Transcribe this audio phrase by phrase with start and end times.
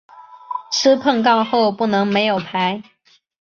[0.71, 2.81] 吃碰杠后不能没有牌。